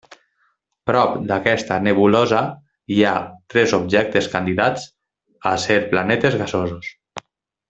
[0.89, 2.39] Prop d'aquesta nebulosa
[2.95, 3.13] hi ha
[3.55, 4.89] tres objectes candidats
[5.53, 6.91] a ser planetes gasosos.